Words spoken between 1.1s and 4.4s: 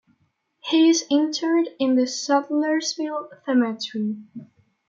interred in Sudlersville Cemetery.